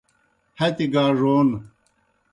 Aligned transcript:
ہتیْ 0.59 0.85
گاڙون 0.93 1.47